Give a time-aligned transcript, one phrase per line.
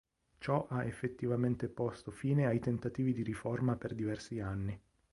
[0.39, 4.81] Ciò ha effettivamente posto fine ai tentativi di riforma per diversi anni.